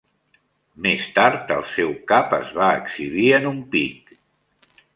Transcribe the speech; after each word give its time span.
Més 0.85 1.03
tard, 1.17 1.51
el 1.57 1.61
seu 1.73 1.93
cap 2.13 2.35
es 2.39 2.55
va 2.61 2.71
exhibir 2.81 3.29
en 3.41 3.49
un 3.53 3.61
pic. 3.77 4.13